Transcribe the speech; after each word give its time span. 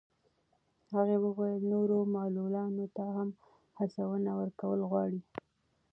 هغه 0.93 1.15
وویل 1.25 1.61
نورو 1.73 1.97
معلولانو 2.15 2.85
ته 2.95 3.03
هم 3.15 3.29
هڅونه 3.79 4.29
ورکول 4.39 4.79
غواړي. 4.91 5.19